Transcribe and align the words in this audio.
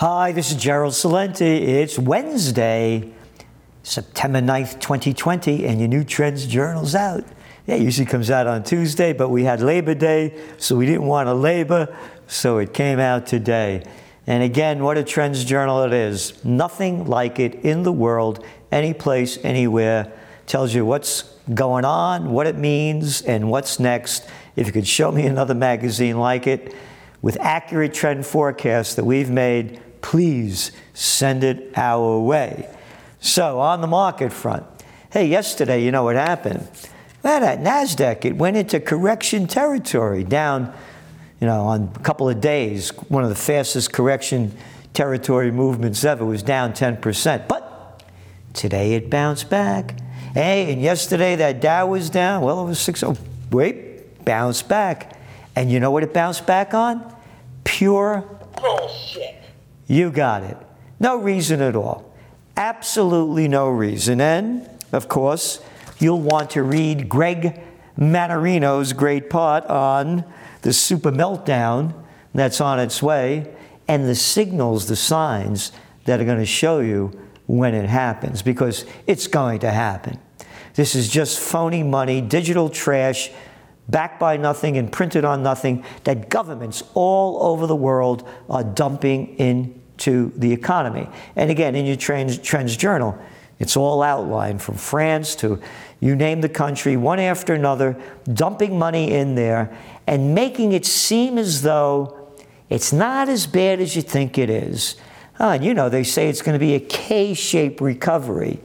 Hi, 0.00 0.32
this 0.32 0.50
is 0.50 0.56
Gerald 0.56 0.94
Celente. 0.94 1.42
It's 1.42 1.98
Wednesday, 1.98 3.12
September 3.82 4.40
9th, 4.40 4.80
2020, 4.80 5.66
and 5.66 5.78
your 5.78 5.88
new 5.88 6.04
Trends 6.04 6.46
Journal's 6.46 6.94
out. 6.94 7.22
Yeah, 7.66 7.74
it 7.74 7.82
usually 7.82 8.06
comes 8.06 8.30
out 8.30 8.46
on 8.46 8.62
Tuesday, 8.62 9.12
but 9.12 9.28
we 9.28 9.44
had 9.44 9.60
Labor 9.60 9.94
Day, 9.94 10.40
so 10.56 10.74
we 10.74 10.86
didn't 10.86 11.04
want 11.04 11.26
to 11.26 11.34
labor, 11.34 11.94
so 12.26 12.56
it 12.56 12.72
came 12.72 12.98
out 12.98 13.26
today. 13.26 13.84
And 14.26 14.42
again, 14.42 14.82
what 14.82 14.96
a 14.96 15.04
Trends 15.04 15.44
Journal 15.44 15.82
it 15.82 15.92
is. 15.92 16.42
Nothing 16.46 17.04
like 17.04 17.38
it 17.38 17.56
in 17.56 17.82
the 17.82 17.92
world, 17.92 18.42
any 18.72 18.94
place, 18.94 19.38
anywhere. 19.44 20.10
Tells 20.46 20.72
you 20.72 20.86
what's 20.86 21.24
going 21.52 21.84
on, 21.84 22.30
what 22.30 22.46
it 22.46 22.56
means, 22.56 23.20
and 23.20 23.50
what's 23.50 23.78
next. 23.78 24.26
If 24.56 24.66
you 24.66 24.72
could 24.72 24.88
show 24.88 25.12
me 25.12 25.26
another 25.26 25.54
magazine 25.54 26.18
like 26.18 26.46
it 26.46 26.74
with 27.20 27.36
accurate 27.38 27.92
trend 27.92 28.24
forecasts 28.24 28.94
that 28.94 29.04
we've 29.04 29.28
made, 29.28 29.78
please 30.02 30.72
send 30.94 31.44
it 31.44 31.72
our 31.76 32.18
way. 32.18 32.68
So, 33.20 33.60
on 33.60 33.80
the 33.80 33.86
market 33.86 34.32
front, 34.32 34.64
hey, 35.12 35.26
yesterday, 35.26 35.84
you 35.84 35.90
know 35.90 36.04
what 36.04 36.16
happened? 36.16 36.68
Well, 37.22 37.44
at 37.44 37.60
NASDAQ, 37.60 38.24
it 38.24 38.36
went 38.36 38.56
into 38.56 38.80
correction 38.80 39.46
territory, 39.46 40.24
down, 40.24 40.72
you 41.38 41.46
know, 41.46 41.64
on 41.66 41.92
a 41.94 41.98
couple 41.98 42.28
of 42.28 42.40
days. 42.40 42.90
One 43.08 43.22
of 43.24 43.28
the 43.28 43.36
fastest 43.36 43.92
correction 43.92 44.56
territory 44.94 45.50
movements 45.50 46.04
ever 46.04 46.24
was 46.24 46.42
down 46.42 46.72
10%. 46.72 47.46
But 47.46 48.02
today 48.54 48.94
it 48.94 49.10
bounced 49.10 49.50
back. 49.50 50.00
Hey, 50.32 50.72
and 50.72 50.80
yesterday 50.80 51.36
that 51.36 51.60
Dow 51.60 51.88
was 51.88 52.08
down. 52.08 52.42
Well, 52.42 52.64
was 52.64 52.78
6. 52.78 53.02
Oh, 53.02 53.16
wait, 53.50 54.24
bounced 54.24 54.68
back. 54.68 55.16
And 55.54 55.70
you 55.70 55.80
know 55.80 55.90
what 55.90 56.02
it 56.02 56.14
bounced 56.14 56.46
back 56.46 56.72
on? 56.72 57.14
Pure 57.64 58.20
bullshit. 58.60 59.39
You 59.90 60.12
got 60.12 60.44
it. 60.44 60.56
No 61.00 61.16
reason 61.16 61.60
at 61.60 61.74
all. 61.74 62.14
Absolutely 62.56 63.48
no 63.48 63.68
reason. 63.68 64.20
And, 64.20 64.70
of 64.92 65.08
course, 65.08 65.60
you'll 65.98 66.20
want 66.20 66.50
to 66.50 66.62
read 66.62 67.08
Greg 67.08 67.60
Mannarino's 67.98 68.92
great 68.92 69.28
part 69.28 69.66
on 69.66 70.24
the 70.62 70.72
super 70.72 71.10
meltdown 71.10 71.92
that's 72.32 72.60
on 72.60 72.78
its 72.78 73.02
way 73.02 73.52
and 73.88 74.06
the 74.06 74.14
signals, 74.14 74.86
the 74.86 74.94
signs 74.94 75.72
that 76.04 76.20
are 76.20 76.24
going 76.24 76.38
to 76.38 76.46
show 76.46 76.78
you 76.78 77.10
when 77.48 77.74
it 77.74 77.88
happens, 77.88 78.42
because 78.42 78.84
it's 79.08 79.26
going 79.26 79.58
to 79.58 79.72
happen. 79.72 80.20
This 80.74 80.94
is 80.94 81.08
just 81.08 81.40
phony 81.40 81.82
money, 81.82 82.20
digital 82.20 82.68
trash, 82.68 83.32
backed 83.88 84.20
by 84.20 84.36
nothing 84.36 84.78
and 84.78 84.92
printed 84.92 85.24
on 85.24 85.42
nothing 85.42 85.84
that 86.04 86.28
governments 86.28 86.84
all 86.94 87.42
over 87.42 87.66
the 87.66 87.74
world 87.74 88.28
are 88.48 88.62
dumping 88.62 89.34
in 89.36 89.79
to 90.00 90.32
the 90.36 90.52
economy. 90.52 91.08
And 91.36 91.50
again, 91.50 91.74
in 91.74 91.86
your 91.86 91.96
Trends, 91.96 92.38
Trends 92.38 92.76
Journal, 92.76 93.18
it's 93.58 93.76
all 93.76 94.02
outlined 94.02 94.62
from 94.62 94.76
France 94.76 95.34
to 95.36 95.60
you 96.00 96.16
name 96.16 96.40
the 96.40 96.48
country, 96.48 96.96
one 96.96 97.20
after 97.20 97.54
another, 97.54 97.96
dumping 98.32 98.78
money 98.78 99.12
in 99.12 99.34
there 99.34 99.76
and 100.06 100.34
making 100.34 100.72
it 100.72 100.86
seem 100.86 101.36
as 101.36 101.62
though 101.62 102.32
it's 102.70 102.92
not 102.92 103.28
as 103.28 103.46
bad 103.46 103.80
as 103.80 103.94
you 103.94 104.02
think 104.02 104.38
it 104.38 104.48
is. 104.48 104.96
Oh, 105.38 105.50
and 105.50 105.64
you 105.64 105.74
know, 105.74 105.88
they 105.88 106.04
say 106.04 106.28
it's 106.28 106.42
going 106.42 106.54
to 106.54 106.58
be 106.58 106.74
a 106.74 106.80
K 106.80 107.34
shaped 107.34 107.80
recovery. 107.80 108.60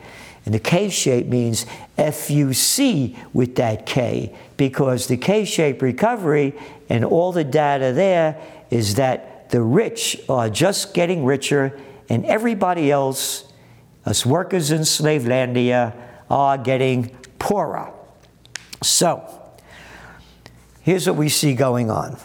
And 0.45 0.53
the 0.53 0.59
K 0.59 0.89
shape 0.89 1.25
means 1.25 1.66
FUC 1.97 3.17
with 3.33 3.55
that 3.55 3.86
K, 3.86 4.33
because 4.58 5.08
the 5.08 5.17
K 5.17 5.44
shaped 5.44 5.81
recovery 5.81 6.53
and 6.88 7.03
all 7.03 7.31
the 7.31 7.44
data 7.44 7.92
there 7.92 8.39
is 8.70 8.95
that 8.95 9.34
the 9.50 9.62
rich 9.62 10.20
are 10.28 10.50
just 10.50 10.94
getting 10.94 11.26
richer, 11.26 11.80
and 12.10 12.26
everybody 12.26 12.92
else, 12.92 13.52
us 14.06 14.26
workers 14.26 14.72
in 14.72 14.82
Slavelandia, 14.82 15.95
are 16.30 16.58
getting 16.58 17.10
poorer. 17.39 17.92
So, 18.84 19.42
here's 20.82 21.08
what 21.08 21.16
we 21.16 21.30
see 21.30 21.54
going 21.54 21.89
on. 21.89 22.17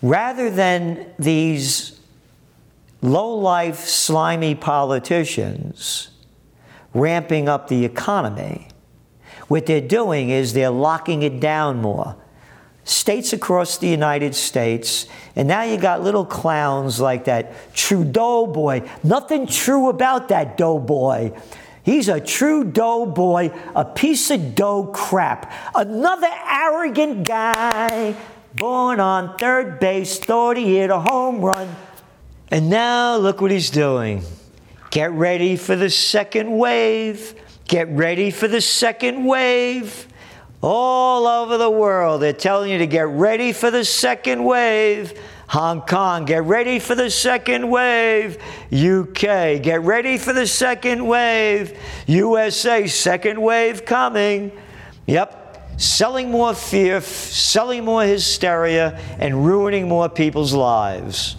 Rather 0.00 0.50
than 0.50 1.06
these 1.18 2.00
low 3.00 3.36
life, 3.36 3.78
slimy 3.80 4.54
politicians 4.54 6.10
ramping 6.94 7.48
up 7.48 7.68
the 7.68 7.84
economy, 7.84 8.68
what 9.48 9.66
they're 9.66 9.80
doing 9.80 10.30
is 10.30 10.52
they're 10.52 10.70
locking 10.70 11.22
it 11.22 11.40
down 11.40 11.80
more 11.80 12.16
states 12.84 13.32
across 13.32 13.78
the 13.78 13.88
United 13.88 14.34
States, 14.34 15.06
and 15.36 15.46
now 15.48 15.62
you 15.62 15.76
got 15.76 16.02
little 16.02 16.24
clowns 16.24 17.00
like 17.00 17.24
that 17.24 17.74
Trudeau 17.74 18.46
boy. 18.46 18.88
Nothing 19.02 19.46
true 19.46 19.88
about 19.88 20.28
that 20.28 20.56
dough 20.56 20.78
boy. 20.78 21.32
He's 21.84 22.08
a 22.08 22.20
true 22.20 22.64
dough 22.64 23.06
boy, 23.06 23.52
a 23.74 23.84
piece 23.84 24.30
of 24.30 24.54
dough 24.54 24.84
crap. 24.92 25.52
Another 25.74 26.30
arrogant 26.48 27.26
guy, 27.26 28.14
born 28.54 29.00
on 29.00 29.36
third 29.36 29.80
base, 29.80 30.18
thought 30.18 30.56
he 30.56 30.76
hit 30.76 30.90
a 30.90 31.00
home 31.00 31.40
run. 31.40 31.68
And 32.50 32.68
now 32.68 33.16
look 33.16 33.40
what 33.40 33.50
he's 33.50 33.70
doing. 33.70 34.22
Get 34.90 35.10
ready 35.12 35.56
for 35.56 35.74
the 35.74 35.88
second 35.88 36.56
wave. 36.56 37.34
Get 37.66 37.88
ready 37.88 38.30
for 38.30 38.46
the 38.46 38.60
second 38.60 39.24
wave 39.24 40.06
all 40.62 41.26
over 41.26 41.58
the 41.58 41.68
world. 41.68 42.22
They're 42.22 42.32
telling 42.32 42.70
you 42.70 42.78
to 42.78 42.86
get 42.86 43.08
ready 43.08 43.52
for 43.52 43.70
the 43.70 43.84
second 43.84 44.42
wave. 44.44 45.20
Hong 45.48 45.82
Kong, 45.82 46.24
get 46.24 46.44
ready 46.44 46.78
for 46.78 46.94
the 46.94 47.10
second 47.10 47.68
wave. 47.68 48.38
UK, 48.72 49.60
get 49.60 49.82
ready 49.82 50.16
for 50.16 50.32
the 50.32 50.46
second 50.46 51.06
wave. 51.06 51.78
USA, 52.06 52.86
second 52.86 53.42
wave 53.42 53.84
coming. 53.84 54.52
Yep. 55.06 55.40
Selling 55.78 56.30
more 56.30 56.54
fear, 56.54 57.00
selling 57.00 57.84
more 57.84 58.04
hysteria, 58.04 58.98
and 59.18 59.44
ruining 59.44 59.88
more 59.88 60.08
people's 60.08 60.54
lives. 60.54 61.36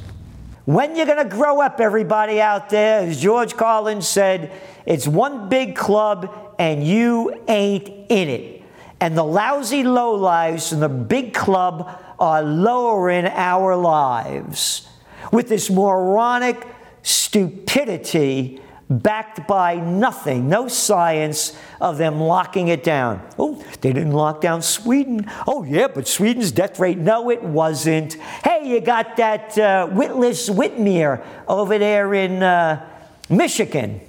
When 0.66 0.96
you're 0.96 1.06
going 1.06 1.28
to 1.28 1.36
grow 1.36 1.62
up, 1.62 1.80
everybody 1.80 2.42
out 2.42 2.70
there, 2.70 3.02
as 3.02 3.22
George 3.22 3.56
Carlin 3.56 4.02
said, 4.02 4.52
it's 4.86 5.08
one 5.08 5.50
big 5.50 5.76
club 5.76 6.56
and 6.60 6.86
you 6.86 7.42
ain't 7.48 7.88
in 7.88 8.30
it 8.30 8.63
and 9.04 9.18
the 9.18 9.24
lousy 9.24 9.84
lowlives 9.84 10.72
in 10.72 10.80
the 10.80 10.88
big 10.88 11.34
club 11.34 12.00
are 12.22 12.42
lowering 12.42 13.26
our 13.26 13.76
lives 13.76 14.88
with 15.30 15.50
this 15.50 15.70
moronic 15.70 16.66
stupidity 17.02 18.62
backed 18.90 19.46
by 19.46 19.76
nothing, 19.76 20.48
no 20.48 20.70
science 20.70 21.54
of 21.82 21.98
them 21.98 22.18
locking 22.22 22.70
it 22.70 22.82
down. 22.82 23.22
Oh, 23.38 23.62
they 23.82 23.92
didn't 23.92 24.14
lock 24.14 24.40
down 24.40 24.62
Sweden. 24.62 25.30
Oh, 25.46 25.66
yeah, 25.66 25.90
but 25.90 26.08
Sweden's 26.08 26.54
death 26.54 26.80
rate, 26.80 26.98
no, 26.98 27.30
it 27.30 27.44
wasn't. 27.44 28.14
Hey, 28.14 28.70
you 28.70 28.80
got 28.80 29.18
that 29.18 29.58
uh, 29.58 29.90
Witless 29.92 30.50
Whitmer 30.50 31.22
over 31.50 31.78
there 31.78 32.14
in 32.14 32.42
uh, 32.42 32.88
Michigan. 33.28 34.00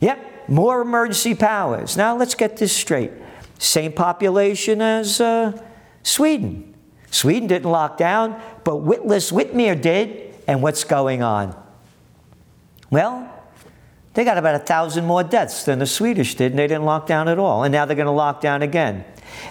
Yep, 0.00 0.48
more 0.48 0.80
emergency 0.80 1.36
powers. 1.36 1.96
Now, 1.96 2.16
let's 2.16 2.34
get 2.34 2.56
this 2.56 2.72
straight. 2.72 3.12
Same 3.64 3.92
population 3.92 4.82
as 4.82 5.20
uh, 5.20 5.58
Sweden. 6.02 6.74
Sweden 7.10 7.48
didn't 7.48 7.70
lock 7.70 7.96
down, 7.96 8.40
but 8.62 8.76
Witless 8.76 9.32
Whitmer 9.32 9.80
did. 9.80 10.34
And 10.46 10.62
what's 10.62 10.84
going 10.84 11.22
on? 11.22 11.56
Well, 12.90 13.32
they 14.12 14.24
got 14.24 14.36
about 14.36 14.54
a 14.56 14.58
thousand 14.58 15.06
more 15.06 15.24
deaths 15.24 15.64
than 15.64 15.78
the 15.78 15.86
Swedish 15.86 16.34
did, 16.34 16.52
and 16.52 16.58
they 16.58 16.66
didn't 16.66 16.84
lock 16.84 17.06
down 17.06 17.28
at 17.28 17.38
all. 17.38 17.64
And 17.64 17.72
now 17.72 17.86
they're 17.86 17.96
going 17.96 18.06
to 18.06 18.12
lock 18.12 18.42
down 18.42 18.60
again. 18.60 19.04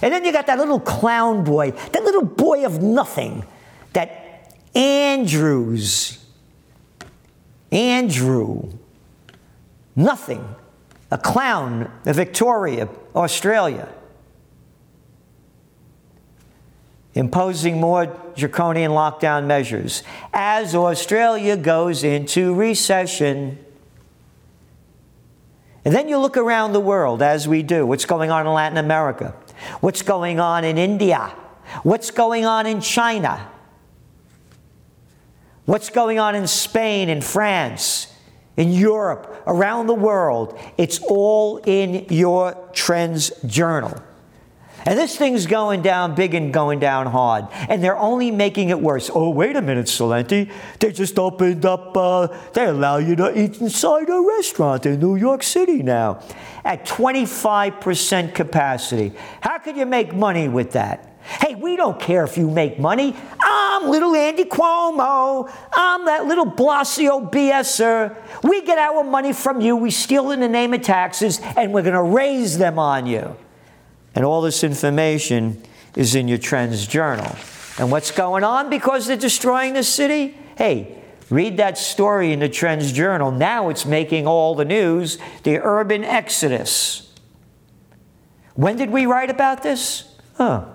And 0.04 0.14
then 0.14 0.24
you 0.24 0.32
got 0.32 0.46
that 0.46 0.60
little 0.60 0.80
clown 0.80 1.44
boy, 1.44 1.72
that 1.72 2.04
little 2.04 2.26
boy 2.26 2.66
of 2.66 2.84
nothing, 2.84 3.44
that 3.94 4.54
Andrews. 4.76 6.24
Andrew. 7.72 8.70
Nothing. 9.96 10.56
A 11.10 11.18
clown, 11.18 11.92
a 12.06 12.14
Victoria, 12.14 12.88
Australia. 13.16 13.90
Imposing 17.16 17.80
more 17.80 18.06
draconian 18.36 18.92
lockdown 18.92 19.46
measures 19.46 20.04
as 20.34 20.74
Australia 20.74 21.56
goes 21.56 22.04
into 22.04 22.54
recession. 22.54 23.58
And 25.86 25.94
then 25.94 26.08
you 26.08 26.18
look 26.18 26.38
around 26.38 26.74
the 26.74 26.80
world 26.80 27.22
as 27.22 27.48
we 27.48 27.62
do 27.62 27.86
what's 27.86 28.06
going 28.06 28.32
on 28.32 28.48
in 28.48 28.54
Latin 28.54 28.78
America, 28.78 29.36
what's 29.82 30.02
going 30.02 30.40
on 30.40 30.64
in 30.64 30.78
India, 30.78 31.34
what's 31.84 32.10
going 32.10 32.46
on 32.46 32.66
in 32.66 32.82
China, 32.82 33.50
what's 35.66 35.90
going 35.90 36.20
on 36.20 36.36
in 36.36 36.48
Spain 36.48 37.10
and 37.10 37.24
France. 37.24 38.08
In 38.56 38.72
Europe, 38.72 39.42
around 39.48 39.88
the 39.88 39.96
world, 39.96 40.60
it's 40.78 41.00
all 41.00 41.58
in 41.58 42.06
your 42.12 42.54
trends 42.72 43.32
journal. 43.48 44.00
And 44.86 45.00
this 45.00 45.16
thing's 45.18 45.46
going 45.46 45.82
down 45.82 46.16
big 46.16 46.34
and 46.34 46.54
going 46.54 46.80
down 46.80 47.08
hard. 47.08 47.48
And 47.70 47.84
they're 47.84 47.98
only 47.98 48.32
making 48.32 48.70
it 48.70 48.80
worse. 48.80 49.10
Oh, 49.14 49.30
wait 49.30 49.56
a 49.56 49.62
minute, 49.62 49.86
Celente. 49.86 50.52
They 50.80 50.92
just 50.92 51.18
opened 51.18 51.66
up, 51.66 51.96
uh, 51.96 52.28
they 52.54 52.66
allow 52.66 52.98
you 52.98 53.16
to 53.16 53.40
eat 53.40 53.62
inside 53.62 54.10
a 54.10 54.20
restaurant 54.20 54.86
in 54.86 55.00
New 55.00 55.16
York 55.16 55.44
City 55.44 55.84
now 55.84 56.22
at 56.66 56.86
25% 56.86 58.36
capacity. 58.36 59.14
How 59.42 59.60
could 59.60 59.78
you 59.78 59.86
make 59.86 60.14
money 60.14 60.48
with 60.48 60.72
that? 60.74 61.10
Hey, 61.24 61.56
we 61.56 61.78
don't 61.78 62.00
care 62.00 62.26
if 62.26 62.38
you 62.38 62.50
make 62.50 62.80
money. 62.80 63.16
I'm 63.40 63.90
little 63.90 64.14
Andy 64.14 64.44
Cuomo. 64.44 65.50
I'm 65.72 66.06
that 66.06 66.26
little 66.26 66.46
Blasio 66.46 67.32
BSer. 67.32 68.16
We 68.44 68.62
get 68.64 68.78
our 68.78 69.06
money 69.06 69.32
from 69.32 69.62
you, 69.62 69.78
we 69.78 69.90
steal 69.90 70.32
in 70.32 70.42
the 70.42 70.50
name 70.50 70.74
of 70.74 70.82
taxes, 70.82 71.40
and 71.56 71.74
we're 71.74 71.82
going 71.82 71.94
to 71.94 72.04
raise 72.04 72.58
them 72.58 72.78
on 72.78 73.06
you. 73.06 73.38
And 74.16 74.26
all 74.26 74.42
this 74.42 74.64
information 74.64 75.62
is 75.96 76.16
in 76.16 76.28
your 76.28 76.38
Trends 76.38 76.88
Journal. 76.88 77.36
And 77.78 77.92
what's 77.92 78.12
going 78.12 78.44
on 78.44 78.70
because 78.70 79.08
they're 79.08 79.18
destroying 79.18 79.74
the 79.74 79.84
city? 79.84 80.38
Hey, 80.58 81.02
read 81.30 81.58
that 81.58 81.78
story 81.78 82.32
in 82.32 82.40
the 82.40 82.50
Trends 82.50 82.92
Journal. 82.92 83.32
Now 83.32 83.70
it's 83.70 83.86
making 83.86 84.28
all 84.28 84.54
the 84.56 84.66
news 84.66 85.18
the 85.44 85.60
urban 85.60 86.04
exodus. 86.04 87.12
When 88.56 88.76
did 88.76 88.92
we 88.92 89.06
write 89.08 89.32
about 89.32 89.64
this? 89.64 90.16
Huh. 90.36 90.66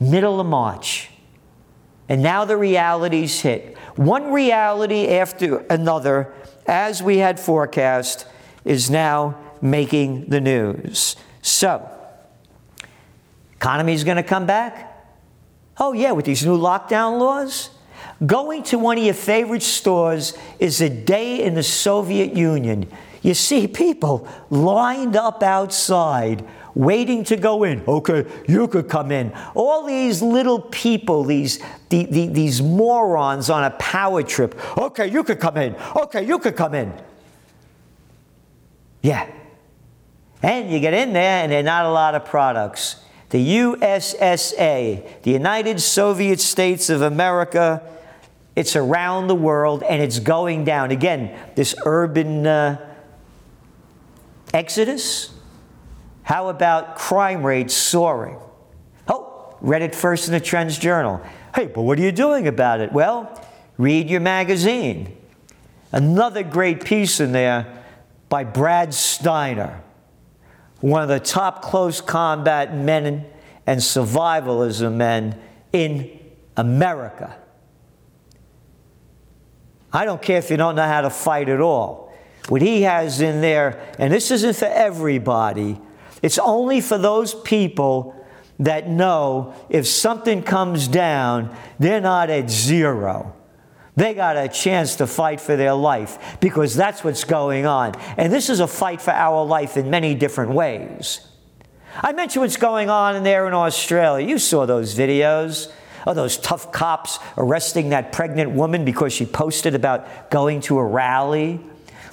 Middle 0.00 0.40
of 0.40 0.46
March. 0.46 1.10
And 2.08 2.22
now 2.22 2.44
the 2.44 2.56
realities 2.56 3.40
hit. 3.40 3.76
One 3.94 4.32
reality 4.32 5.08
after 5.08 5.58
another, 5.70 6.32
as 6.66 7.02
we 7.02 7.18
had 7.18 7.38
forecast, 7.38 8.26
is 8.64 8.90
now 8.90 9.38
making 9.60 10.26
the 10.26 10.40
news. 10.40 11.14
So, 11.40 11.88
Economy 13.62 13.92
is 13.92 14.02
going 14.02 14.16
to 14.16 14.24
come 14.24 14.44
back? 14.44 15.06
Oh, 15.78 15.92
yeah, 15.92 16.10
with 16.10 16.24
these 16.24 16.44
new 16.44 16.58
lockdown 16.58 17.20
laws? 17.20 17.70
Going 18.26 18.64
to 18.64 18.76
one 18.76 18.98
of 18.98 19.04
your 19.04 19.14
favorite 19.14 19.62
stores 19.62 20.36
is 20.58 20.80
a 20.80 20.90
day 20.90 21.44
in 21.44 21.54
the 21.54 21.62
Soviet 21.62 22.34
Union. 22.34 22.90
You 23.22 23.34
see 23.34 23.68
people 23.68 24.26
lined 24.50 25.14
up 25.14 25.44
outside 25.44 26.44
waiting 26.74 27.22
to 27.22 27.36
go 27.36 27.62
in. 27.62 27.84
Okay, 27.86 28.26
you 28.48 28.66
could 28.66 28.88
come 28.88 29.12
in. 29.12 29.32
All 29.54 29.86
these 29.86 30.22
little 30.22 30.60
people, 30.60 31.22
these, 31.22 31.60
the, 31.88 32.06
the, 32.06 32.26
these 32.26 32.60
morons 32.60 33.48
on 33.48 33.62
a 33.62 33.70
power 33.70 34.24
trip. 34.24 34.58
Okay, 34.76 35.06
you 35.06 35.22
could 35.22 35.38
come 35.38 35.56
in. 35.56 35.76
Okay, 35.94 36.26
you 36.26 36.40
could 36.40 36.56
come 36.56 36.74
in. 36.74 36.92
Yeah. 39.02 39.30
And 40.42 40.68
you 40.68 40.80
get 40.80 40.94
in 40.94 41.12
there, 41.12 41.44
and 41.44 41.52
there 41.52 41.60
are 41.60 41.62
not 41.62 41.86
a 41.86 41.92
lot 41.92 42.16
of 42.16 42.24
products 42.24 42.96
the 43.32 43.56
USSA, 43.56 45.22
the 45.22 45.30
United 45.30 45.80
Soviet 45.80 46.38
States 46.38 46.90
of 46.90 47.00
America, 47.00 47.82
it's 48.54 48.76
around 48.76 49.28
the 49.28 49.34
world 49.34 49.82
and 49.82 50.02
it's 50.02 50.18
going 50.18 50.64
down. 50.64 50.90
Again, 50.90 51.34
this 51.54 51.74
urban 51.86 52.46
uh, 52.46 52.94
exodus. 54.52 55.32
How 56.24 56.48
about 56.48 56.96
crime 56.96 57.42
rates 57.42 57.72
soaring? 57.72 58.36
Oh, 59.08 59.56
read 59.62 59.80
it 59.80 59.94
first 59.94 60.28
in 60.28 60.34
the 60.34 60.40
Trends 60.40 60.76
Journal. 60.76 61.22
Hey, 61.54 61.68
but 61.68 61.82
what 61.82 61.98
are 61.98 62.02
you 62.02 62.12
doing 62.12 62.46
about 62.46 62.80
it? 62.82 62.92
Well, 62.92 63.42
read 63.78 64.10
your 64.10 64.20
magazine. 64.20 65.16
Another 65.90 66.42
great 66.42 66.84
piece 66.84 67.18
in 67.18 67.32
there 67.32 67.82
by 68.28 68.44
Brad 68.44 68.92
Steiner 68.92 69.82
one 70.82 71.02
of 71.02 71.08
the 71.08 71.20
top 71.20 71.62
close 71.62 72.00
combat 72.00 72.76
men 72.76 73.24
and 73.66 73.80
survivalism 73.80 74.96
men 74.96 75.38
in 75.72 76.20
America. 76.56 77.36
I 79.92 80.04
don't 80.04 80.20
care 80.20 80.38
if 80.38 80.50
you 80.50 80.56
don't 80.56 80.74
know 80.74 80.86
how 80.86 81.02
to 81.02 81.10
fight 81.10 81.48
at 81.48 81.60
all. 81.60 82.12
What 82.48 82.62
he 82.62 82.82
has 82.82 83.20
in 83.20 83.40
there, 83.40 83.80
and 83.98 84.12
this 84.12 84.30
isn't 84.32 84.56
for 84.56 84.66
everybody, 84.66 85.80
it's 86.20 86.38
only 86.38 86.80
for 86.80 86.98
those 86.98 87.34
people 87.34 88.16
that 88.58 88.88
know 88.88 89.54
if 89.70 89.86
something 89.86 90.42
comes 90.42 90.88
down, 90.88 91.54
they're 91.78 92.00
not 92.00 92.28
at 92.28 92.50
zero. 92.50 93.34
They 93.94 94.14
got 94.14 94.36
a 94.36 94.48
chance 94.48 94.96
to 94.96 95.06
fight 95.06 95.40
for 95.40 95.56
their 95.56 95.74
life 95.74 96.38
because 96.40 96.74
that's 96.74 97.04
what's 97.04 97.24
going 97.24 97.66
on. 97.66 97.94
And 98.16 98.32
this 98.32 98.48
is 98.48 98.60
a 98.60 98.66
fight 98.66 99.02
for 99.02 99.10
our 99.10 99.44
life 99.44 99.76
in 99.76 99.90
many 99.90 100.14
different 100.14 100.52
ways. 100.52 101.26
I 101.94 102.12
mentioned 102.12 102.40
what's 102.40 102.56
going 102.56 102.88
on 102.88 103.16
in 103.16 103.22
there 103.22 103.46
in 103.46 103.52
Australia. 103.52 104.26
You 104.26 104.38
saw 104.38 104.64
those 104.64 104.94
videos 104.94 105.70
of 106.06 106.16
those 106.16 106.38
tough 106.38 106.72
cops 106.72 107.18
arresting 107.36 107.90
that 107.90 108.12
pregnant 108.12 108.52
woman 108.52 108.84
because 108.84 109.12
she 109.12 109.26
posted 109.26 109.74
about 109.74 110.30
going 110.30 110.62
to 110.62 110.78
a 110.78 110.84
rally 110.84 111.60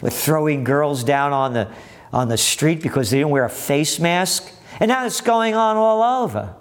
with 0.02 0.14
throwing 0.14 0.66
girls 0.66 1.04
down 1.04 1.31
on 1.31 1.54
the, 1.54 1.72
on 2.12 2.28
the 2.28 2.38
street 2.38 2.81
because 2.81 3.10
they 3.10 3.18
didn't 3.18 3.31
wear 3.31 3.46
a 3.46 3.50
face 3.50 4.00
mask. 4.00 4.52
And 4.81 4.90
now 4.90 5.06
it's 5.06 5.22
going 5.22 5.56
on 5.56 5.78
all 5.78 6.24
over. 6.24 6.54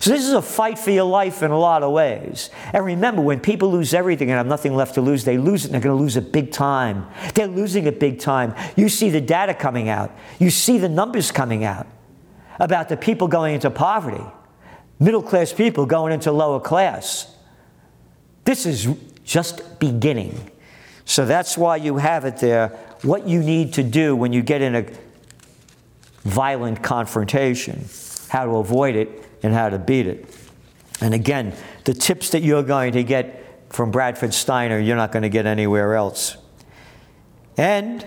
So 0.00 0.10
this 0.10 0.22
is 0.24 0.32
a 0.32 0.42
fight 0.42 0.78
for 0.78 0.90
your 0.90 1.04
life 1.04 1.42
in 1.42 1.50
a 1.50 1.58
lot 1.58 1.82
of 1.82 1.92
ways. 1.92 2.50
And 2.72 2.84
remember, 2.84 3.20
when 3.20 3.40
people 3.40 3.70
lose 3.70 3.92
everything 3.92 4.30
and 4.30 4.36
have 4.36 4.46
nothing 4.46 4.74
left 4.74 4.94
to 4.94 5.00
lose, 5.00 5.24
they 5.24 5.38
lose 5.38 5.64
it 5.64 5.68
and 5.68 5.74
they're 5.74 5.80
going 5.80 5.96
to 5.96 6.02
lose 6.02 6.16
it 6.16 6.32
big 6.32 6.52
time. 6.52 7.06
They're 7.34 7.48
losing 7.48 7.86
it 7.86 7.98
big 7.98 8.20
time. 8.20 8.54
You 8.76 8.88
see 8.88 9.10
the 9.10 9.20
data 9.20 9.54
coming 9.54 9.88
out. 9.88 10.16
You 10.38 10.50
see 10.50 10.78
the 10.78 10.88
numbers 10.88 11.32
coming 11.32 11.64
out 11.64 11.86
about 12.60 12.88
the 12.88 12.96
people 12.96 13.26
going 13.26 13.54
into 13.54 13.70
poverty, 13.70 14.24
middle 15.00 15.22
class 15.22 15.52
people 15.52 15.84
going 15.84 16.12
into 16.12 16.30
lower 16.30 16.60
class. 16.60 17.34
This 18.44 18.66
is 18.66 18.88
just 19.24 19.80
beginning. 19.80 20.50
So 21.04 21.24
that's 21.26 21.58
why 21.58 21.76
you 21.76 21.96
have 21.96 22.24
it 22.24 22.36
there. 22.36 22.68
What 23.02 23.26
you 23.26 23.42
need 23.42 23.74
to 23.74 23.82
do 23.82 24.14
when 24.14 24.32
you 24.32 24.42
get 24.42 24.62
in 24.62 24.76
a 24.76 24.86
violent 26.22 26.82
confrontation, 26.82 27.84
how 28.28 28.44
to 28.44 28.56
avoid 28.56 28.94
it 28.94 29.27
and 29.42 29.54
how 29.54 29.68
to 29.68 29.78
beat 29.78 30.06
it. 30.06 30.26
And 31.00 31.14
again, 31.14 31.54
the 31.84 31.94
tips 31.94 32.30
that 32.30 32.42
you're 32.42 32.62
going 32.62 32.92
to 32.92 33.04
get 33.04 33.44
from 33.72 33.90
Bradford 33.90 34.34
Steiner, 34.34 34.78
you're 34.78 34.96
not 34.96 35.12
going 35.12 35.22
to 35.22 35.28
get 35.28 35.46
anywhere 35.46 35.94
else. 35.94 36.36
And 37.56 38.04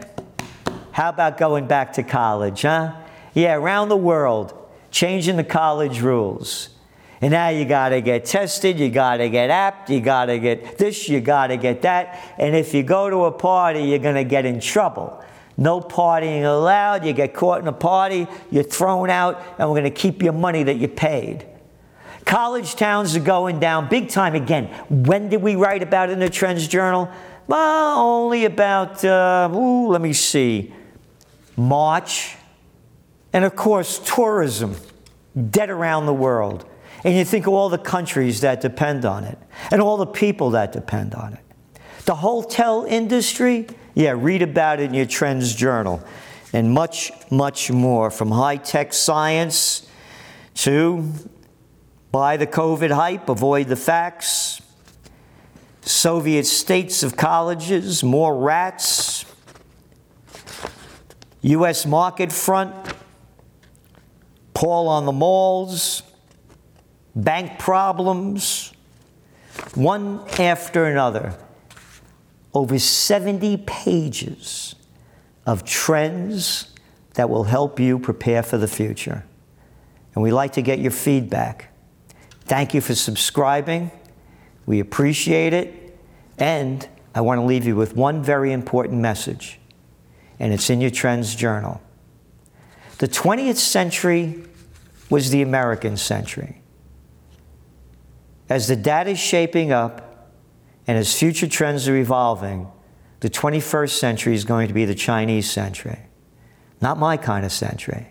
how 0.91 1.09
about 1.09 1.37
going 1.37 1.67
back 1.67 1.93
to 1.93 2.03
college, 2.03 2.63
huh? 2.63 2.95
Yeah, 3.33 3.55
around 3.55 3.89
the 3.89 3.97
world, 3.97 4.53
changing 4.91 5.37
the 5.37 5.43
college 5.43 6.01
rules. 6.01 6.69
And 7.21 7.31
now 7.31 7.49
you 7.49 7.65
got 7.65 7.89
to 7.89 8.01
get 8.01 8.25
tested, 8.25 8.79
you 8.79 8.89
got 8.89 9.17
to 9.17 9.29
get 9.29 9.51
apt, 9.51 9.89
you 9.89 10.01
got 10.01 10.25
to 10.25 10.39
get 10.39 10.79
this, 10.79 11.07
you 11.07 11.21
got 11.21 11.47
to 11.47 11.57
get 11.57 11.83
that. 11.83 12.35
And 12.37 12.55
if 12.55 12.73
you 12.73 12.81
go 12.81 13.09
to 13.09 13.25
a 13.25 13.31
party, 13.31 13.83
you're 13.83 13.99
going 13.99 14.15
to 14.15 14.23
get 14.23 14.45
in 14.45 14.59
trouble. 14.59 15.23
No 15.57 15.81
partying 15.81 16.43
allowed. 16.43 17.05
You 17.05 17.13
get 17.13 17.33
caught 17.33 17.61
in 17.61 17.67
a 17.67 17.73
party, 17.73 18.27
you're 18.49 18.63
thrown 18.63 19.09
out, 19.09 19.41
and 19.57 19.69
we're 19.69 19.79
going 19.79 19.83
to 19.83 19.89
keep 19.91 20.21
your 20.23 20.33
money 20.33 20.63
that 20.63 20.77
you 20.77 20.87
paid. 20.87 21.45
College 22.25 22.75
towns 22.75 23.15
are 23.15 23.19
going 23.19 23.59
down 23.59 23.89
big 23.89 24.09
time 24.09 24.35
again. 24.35 24.65
When 24.89 25.29
did 25.29 25.41
we 25.41 25.55
write 25.55 25.83
about 25.83 26.09
it 26.09 26.13
in 26.13 26.19
the 26.19 26.29
Trends 26.29 26.67
Journal? 26.67 27.09
Well, 27.47 27.99
only 27.99 28.45
about, 28.45 29.03
uh, 29.03 29.49
ooh, 29.53 29.87
let 29.87 30.01
me 30.01 30.13
see, 30.13 30.73
March. 31.57 32.35
And 33.33 33.43
of 33.43 33.55
course, 33.55 33.99
tourism, 33.99 34.75
dead 35.49 35.69
around 35.69 36.05
the 36.05 36.13
world. 36.13 36.65
And 37.03 37.15
you 37.15 37.25
think 37.25 37.47
of 37.47 37.53
all 37.53 37.69
the 37.69 37.77
countries 37.77 38.41
that 38.41 38.61
depend 38.61 39.05
on 39.05 39.23
it, 39.23 39.37
and 39.71 39.81
all 39.81 39.97
the 39.97 40.05
people 40.05 40.51
that 40.51 40.71
depend 40.71 41.15
on 41.15 41.33
it. 41.33 41.39
The 42.05 42.15
hotel 42.15 42.85
industry, 42.87 43.67
yeah, 43.93 44.13
read 44.15 44.41
about 44.41 44.79
it 44.79 44.85
in 44.85 44.93
your 44.93 45.05
Trends 45.05 45.53
Journal. 45.53 46.03
And 46.53 46.71
much, 46.71 47.11
much 47.29 47.71
more 47.71 48.11
from 48.11 48.31
high 48.31 48.57
tech 48.57 48.93
science 48.93 49.87
to 50.55 51.09
buy 52.11 52.37
the 52.37 52.47
COVID 52.47 52.91
hype, 52.91 53.29
avoid 53.29 53.67
the 53.67 53.75
facts, 53.75 54.61
Soviet 55.81 56.45
states 56.45 57.03
of 57.03 57.15
colleges, 57.15 58.03
more 58.03 58.37
rats, 58.37 59.25
U.S. 61.41 61.85
market 61.85 62.31
front, 62.31 62.75
Paul 64.53 64.89
on 64.89 65.05
the 65.05 65.11
malls, 65.11 66.03
bank 67.15 67.57
problems, 67.57 68.73
one 69.73 70.23
after 70.37 70.85
another 70.85 71.35
over 72.53 72.77
70 72.77 73.57
pages 73.65 74.75
of 75.45 75.63
trends 75.63 76.73
that 77.13 77.29
will 77.29 77.45
help 77.45 77.79
you 77.79 77.99
prepare 77.99 78.43
for 78.43 78.57
the 78.57 78.67
future. 78.67 79.25
And 80.13 80.23
we'd 80.23 80.31
like 80.33 80.53
to 80.53 80.61
get 80.61 80.79
your 80.79 80.91
feedback. 80.91 81.73
Thank 82.41 82.73
you 82.73 82.81
for 82.81 82.95
subscribing. 82.95 83.91
We 84.65 84.79
appreciate 84.79 85.53
it. 85.53 85.97
And 86.37 86.87
I 87.13 87.21
want 87.21 87.39
to 87.39 87.45
leave 87.45 87.65
you 87.65 87.75
with 87.75 87.95
one 87.95 88.23
very 88.23 88.51
important 88.51 88.99
message, 88.99 89.59
and 90.39 90.53
it's 90.53 90.69
in 90.69 90.81
your 90.81 90.91
Trends 90.91 91.35
Journal. 91.35 91.81
The 92.99 93.07
20th 93.07 93.57
century 93.57 94.43
was 95.09 95.29
the 95.29 95.41
American 95.41 95.97
century. 95.97 96.61
As 98.47 98.67
the 98.67 98.75
data 98.75 99.11
is 99.11 99.19
shaping 99.19 99.71
up 99.71 100.10
and 100.87 100.97
as 100.97 101.17
future 101.17 101.47
trends 101.47 101.87
are 101.87 101.95
evolving, 101.95 102.67
the 103.19 103.29
21st 103.29 103.91
century 103.91 104.33
is 104.33 104.45
going 104.45 104.67
to 104.67 104.73
be 104.73 104.85
the 104.85 104.95
Chinese 104.95 105.49
century. 105.49 105.99
Not 106.81 106.97
my 106.97 107.17
kind 107.17 107.45
of 107.45 107.51
century. 107.51 108.07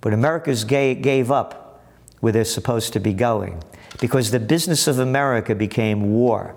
But 0.00 0.12
America's 0.12 0.64
gave 0.64 1.30
up 1.30 1.84
where 2.20 2.32
they're 2.32 2.44
supposed 2.44 2.92
to 2.92 3.00
be 3.00 3.12
going 3.12 3.62
because 4.00 4.30
the 4.30 4.40
business 4.40 4.86
of 4.86 4.98
America 4.98 5.54
became 5.54 6.12
war 6.12 6.54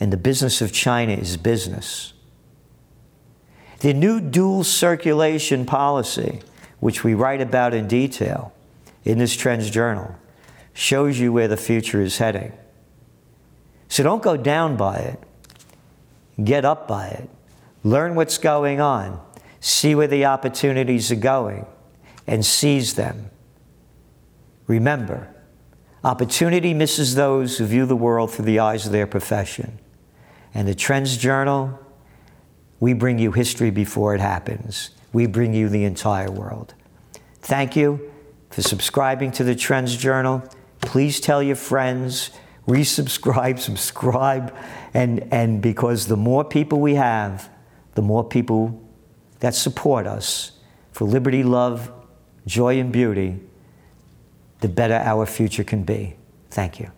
and 0.00 0.12
the 0.12 0.16
business 0.16 0.62
of 0.62 0.72
China 0.72 1.12
is 1.12 1.36
business. 1.36 2.14
The 3.80 3.92
new 3.92 4.20
dual 4.20 4.64
circulation 4.64 5.66
policy, 5.66 6.40
which 6.80 7.04
we 7.04 7.14
write 7.14 7.40
about 7.40 7.74
in 7.74 7.88
detail 7.88 8.52
in 9.04 9.18
this 9.18 9.36
Trends 9.36 9.70
Journal, 9.70 10.16
shows 10.72 11.18
you 11.18 11.32
where 11.32 11.48
the 11.48 11.56
future 11.56 12.00
is 12.00 12.18
heading. 12.18 12.52
So 13.92 14.02
don't 14.02 14.22
go 14.22 14.38
down 14.38 14.78
by 14.78 14.96
it, 14.96 15.22
get 16.42 16.64
up 16.64 16.88
by 16.88 17.08
it, 17.08 17.28
learn 17.84 18.14
what's 18.14 18.38
going 18.38 18.80
on, 18.80 19.20
see 19.60 19.94
where 19.94 20.06
the 20.06 20.24
opportunities 20.24 21.12
are 21.12 21.16
going, 21.16 21.66
and 22.26 22.42
seize 22.42 22.94
them. 22.94 23.28
Remember, 24.66 25.28
opportunity 26.02 26.72
misses 26.72 27.16
those 27.16 27.58
who 27.58 27.66
view 27.66 27.84
the 27.84 27.94
world 27.94 28.32
through 28.32 28.46
the 28.46 28.60
eyes 28.60 28.86
of 28.86 28.92
their 28.92 29.06
profession. 29.06 29.78
And 30.54 30.66
the 30.66 30.74
Trends 30.74 31.18
Journal, 31.18 31.78
we 32.80 32.94
bring 32.94 33.18
you 33.18 33.32
history 33.32 33.70
before 33.70 34.14
it 34.14 34.22
happens. 34.22 34.88
We 35.12 35.26
bring 35.26 35.52
you 35.52 35.68
the 35.68 35.84
entire 35.84 36.30
world. 36.30 36.72
Thank 37.42 37.76
you 37.76 38.10
for 38.48 38.62
subscribing 38.62 39.32
to 39.32 39.44
the 39.44 39.54
Trends 39.54 39.98
Journal. 39.98 40.42
Please 40.80 41.20
tell 41.20 41.42
your 41.42 41.56
friends, 41.56 42.30
resubscribe, 42.66 43.58
subscribe, 43.58 44.54
and, 44.94 45.26
and 45.32 45.60
because 45.60 46.06
the 46.06 46.16
more 46.16 46.44
people 46.44 46.80
we 46.80 46.94
have, 46.94 47.50
the 47.94 48.02
more 48.02 48.24
people 48.24 48.80
that 49.40 49.54
support 49.54 50.06
us 50.06 50.52
for 50.92 51.04
liberty, 51.04 51.42
love, 51.42 51.90
joy, 52.46 52.78
and 52.78 52.92
beauty, 52.92 53.40
the 54.60 54.68
better 54.68 54.94
our 54.94 55.26
future 55.26 55.64
can 55.64 55.82
be. 55.82 56.14
Thank 56.50 56.78
you. 56.78 56.90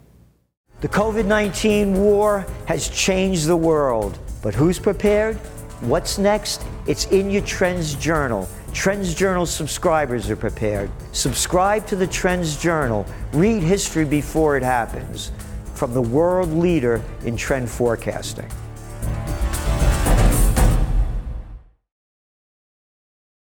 The 0.80 0.88
COVID 0.88 1.24
19 1.24 1.94
war 1.94 2.46
has 2.66 2.90
changed 2.90 3.46
the 3.46 3.56
world, 3.56 4.18
but 4.42 4.54
who's 4.54 4.78
prepared? 4.78 5.36
What's 5.80 6.18
next? 6.18 6.64
It's 6.86 7.06
in 7.06 7.30
your 7.30 7.42
Trends 7.42 7.94
Journal. 7.94 8.48
Trends 8.74 9.14
Journal 9.14 9.46
subscribers 9.46 10.28
are 10.28 10.36
prepared. 10.36 10.90
Subscribe 11.12 11.86
to 11.86 11.96
the 11.96 12.06
Trends 12.06 12.60
Journal. 12.60 13.06
Read 13.32 13.62
history 13.62 14.04
before 14.04 14.56
it 14.56 14.62
happens 14.62 15.30
from 15.74 15.92
the 15.92 16.02
world 16.02 16.52
leader 16.52 17.02
in 17.24 17.36
trend 17.36 17.68
forecasting. 17.68 18.48